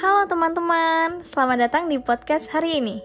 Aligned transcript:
Halo 0.00 0.24
teman-teman, 0.24 1.20
selamat 1.20 1.68
datang 1.68 1.84
di 1.90 2.00
podcast 2.00 2.48
hari 2.48 2.80
ini. 2.80 3.04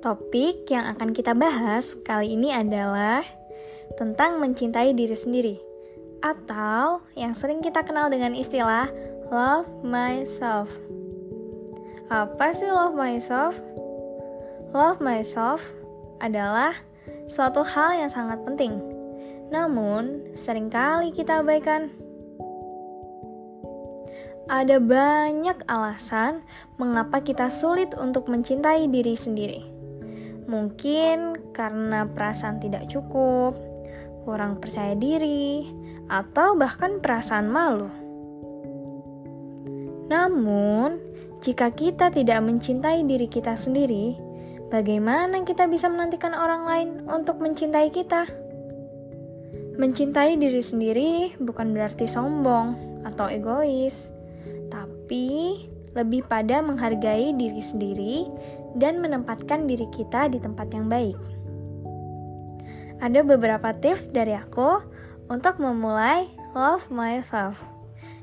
Topik 0.00 0.64
yang 0.72 0.88
akan 0.96 1.12
kita 1.12 1.36
bahas 1.36 1.92
kali 2.00 2.32
ini 2.32 2.54
adalah 2.54 3.20
tentang 4.00 4.40
mencintai 4.40 4.96
diri 4.96 5.12
sendiri, 5.12 5.60
atau 6.24 7.04
yang 7.12 7.36
sering 7.36 7.60
kita 7.60 7.84
kenal 7.84 8.08
dengan 8.08 8.32
istilah 8.32 8.88
love 9.28 9.68
myself. 9.84 10.72
Apa 12.08 12.56
sih 12.56 12.72
love 12.72 12.96
myself? 12.96 13.60
Love 14.72 15.04
myself 15.04 15.60
adalah 16.24 16.72
suatu 17.28 17.60
hal 17.60 18.00
yang 18.00 18.08
sangat 18.08 18.40
penting, 18.46 18.80
namun 19.52 20.32
sering 20.32 20.72
kali 20.72 21.12
kita 21.12 21.44
abaikan. 21.44 22.05
Ada 24.46 24.78
banyak 24.78 25.66
alasan 25.66 26.46
mengapa 26.78 27.18
kita 27.18 27.50
sulit 27.50 27.98
untuk 27.98 28.30
mencintai 28.30 28.86
diri 28.86 29.18
sendiri. 29.18 29.66
Mungkin 30.46 31.50
karena 31.50 32.06
perasaan 32.06 32.62
tidak 32.62 32.86
cukup, 32.86 33.58
kurang 34.22 34.62
percaya 34.62 34.94
diri, 34.94 35.66
atau 36.06 36.54
bahkan 36.54 37.02
perasaan 37.02 37.50
malu. 37.50 37.90
Namun, 40.06 41.02
jika 41.42 41.74
kita 41.74 42.14
tidak 42.14 42.38
mencintai 42.46 43.02
diri 43.02 43.26
kita 43.26 43.58
sendiri, 43.58 44.14
bagaimana 44.70 45.42
kita 45.42 45.66
bisa 45.66 45.90
menantikan 45.90 46.38
orang 46.38 46.62
lain 46.62 46.88
untuk 47.10 47.42
mencintai 47.42 47.90
kita? 47.90 48.30
Mencintai 49.74 50.38
diri 50.38 50.62
sendiri 50.62 51.34
bukan 51.42 51.74
berarti 51.74 52.06
sombong 52.06 53.02
atau 53.02 53.26
egois 53.26 54.15
tapi 55.06 55.62
lebih 55.94 56.26
pada 56.26 56.58
menghargai 56.66 57.30
diri 57.38 57.62
sendiri 57.62 58.26
dan 58.74 58.98
menempatkan 58.98 59.70
diri 59.70 59.86
kita 59.94 60.26
di 60.26 60.42
tempat 60.42 60.66
yang 60.74 60.90
baik. 60.90 61.14
Ada 62.98 63.22
beberapa 63.22 63.70
tips 63.70 64.10
dari 64.10 64.34
aku 64.34 64.82
untuk 65.30 65.62
memulai 65.62 66.26
love 66.58 66.90
myself. 66.90 67.62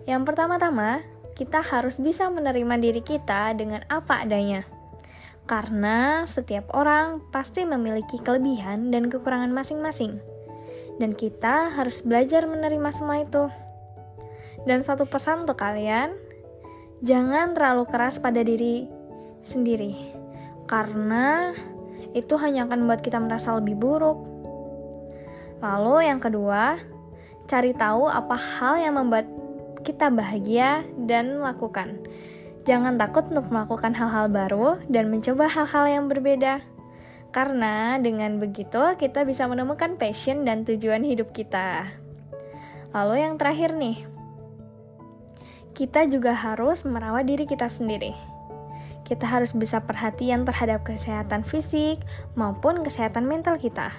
Yang 0.04 0.28
pertama-tama, 0.28 1.08
kita 1.40 1.64
harus 1.64 2.04
bisa 2.04 2.28
menerima 2.28 2.76
diri 2.76 3.00
kita 3.00 3.56
dengan 3.56 3.88
apa 3.88 4.28
adanya. 4.28 4.68
Karena 5.48 6.28
setiap 6.28 6.68
orang 6.76 7.24
pasti 7.32 7.64
memiliki 7.64 8.20
kelebihan 8.20 8.92
dan 8.92 9.08
kekurangan 9.08 9.56
masing-masing. 9.56 10.20
Dan 11.00 11.16
kita 11.16 11.80
harus 11.80 12.04
belajar 12.04 12.44
menerima 12.44 12.92
semua 12.92 13.24
itu. 13.24 13.48
Dan 14.68 14.84
satu 14.84 15.08
pesan 15.08 15.48
untuk 15.48 15.64
kalian, 15.64 16.33
jangan 17.04 17.52
terlalu 17.52 17.84
keras 17.92 18.18
pada 18.24 18.40
diri 18.40 18.88
sendiri, 19.44 20.16
karena 20.72 21.52
itu 22.16 22.40
hanya 22.40 22.64
akan 22.64 22.88
membuat 22.88 23.04
kita 23.04 23.20
merasa 23.20 23.60
lebih 23.60 23.76
buruk. 23.76 24.24
Lalu, 25.60 26.08
yang 26.08 26.24
kedua, 26.24 26.80
cari 27.44 27.76
tahu 27.76 28.08
apa 28.08 28.40
hal 28.40 28.80
yang 28.80 28.96
membuat 28.96 29.28
kita 29.84 30.08
bahagia 30.08 30.88
dan 30.96 31.44
lakukan. 31.44 32.00
Jangan 32.64 32.96
takut 32.96 33.28
untuk 33.28 33.52
melakukan 33.52 33.92
hal-hal 33.92 34.32
baru 34.32 34.80
dan 34.88 35.12
mencoba 35.12 35.52
hal-hal 35.52 35.86
yang 35.92 36.06
berbeda. 36.08 36.64
Karena 37.36 38.00
dengan 38.00 38.40
begitu 38.40 38.80
kita 38.96 39.28
bisa 39.28 39.44
menemukan 39.52 40.00
passion 40.00 40.48
dan 40.48 40.64
tujuan 40.64 41.04
hidup 41.04 41.36
kita. 41.36 41.92
Lalu 42.96 43.26
yang 43.28 43.36
terakhir 43.36 43.76
nih, 43.76 44.08
kita 45.74 46.06
juga 46.06 46.38
harus 46.38 46.86
merawat 46.86 47.26
diri 47.26 47.50
kita 47.50 47.66
sendiri. 47.66 48.14
Kita 49.04 49.28
harus 49.28 49.52
bisa 49.52 49.84
perhatian 49.84 50.46
terhadap 50.48 50.86
kesehatan 50.88 51.44
fisik 51.44 52.00
maupun 52.38 52.86
kesehatan 52.86 53.26
mental 53.28 53.60
kita. 53.60 53.92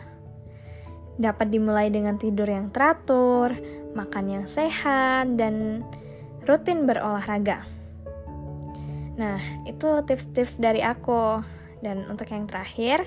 Dapat 1.20 1.50
dimulai 1.52 1.92
dengan 1.92 2.16
tidur 2.16 2.48
yang 2.48 2.72
teratur, 2.72 3.54
makan 3.94 4.40
yang 4.40 4.46
sehat, 4.48 5.34
dan 5.38 5.84
rutin 6.48 6.88
berolahraga. 6.88 7.66
Nah, 9.14 9.38
itu 9.68 10.02
tips-tips 10.02 10.58
dari 10.58 10.82
aku. 10.82 11.38
Dan 11.84 12.08
untuk 12.08 12.26
yang 12.32 12.48
terakhir, 12.48 13.04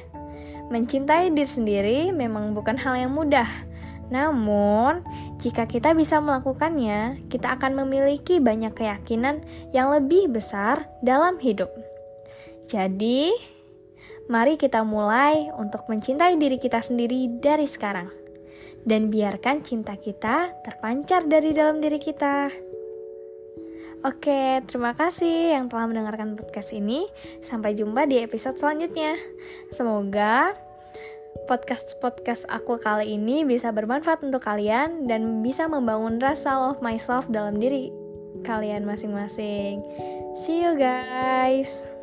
mencintai 0.69 1.33
diri 1.33 1.49
sendiri 1.49 1.99
memang 2.13 2.53
bukan 2.53 2.77
hal 2.77 2.95
yang 2.95 3.11
mudah 3.11 3.66
namun, 4.07 5.03
jika 5.43 5.67
kita 5.67 5.91
bisa 5.91 6.23
melakukannya, 6.23 7.27
kita 7.27 7.59
akan 7.59 7.83
memiliki 7.83 8.39
banyak 8.39 8.71
keyakinan 8.71 9.43
yang 9.75 9.91
lebih 9.91 10.31
besar 10.31 10.87
dalam 11.03 11.35
hidup. 11.43 11.67
Jadi, 12.67 13.35
mari 14.31 14.55
kita 14.55 14.87
mulai 14.87 15.51
untuk 15.59 15.87
mencintai 15.91 16.39
diri 16.39 16.55
kita 16.59 16.79
sendiri 16.79 17.39
dari 17.43 17.67
sekarang, 17.67 18.07
dan 18.87 19.11
biarkan 19.11 19.63
cinta 19.63 19.99
kita 19.99 20.55
terpancar 20.63 21.27
dari 21.27 21.51
dalam 21.51 21.83
diri 21.83 21.99
kita. 21.99 22.51
Oke, 24.05 24.61
terima 24.69 24.93
kasih 24.93 25.57
yang 25.57 25.67
telah 25.67 25.89
mendengarkan 25.89 26.37
podcast 26.37 26.71
ini. 26.71 27.09
Sampai 27.41 27.73
jumpa 27.73 28.05
di 28.05 28.21
episode 28.21 28.55
selanjutnya. 28.55 29.17
Semoga 29.73 30.66
podcast-podcast 31.45 32.49
aku 32.49 32.81
kali 32.81 33.13
ini 33.19 33.45
bisa 33.45 33.69
bermanfaat 33.69 34.25
untuk 34.25 34.41
kalian 34.41 35.05
dan 35.05 35.45
bisa 35.45 35.69
membangun 35.69 36.17
rasa 36.17 36.57
love 36.57 36.81
myself 36.81 37.29
dalam 37.29 37.61
diri 37.61 37.93
kalian 38.41 38.87
masing-masing. 38.87 39.83
See 40.33 40.65
you 40.65 40.73
guys. 40.73 41.96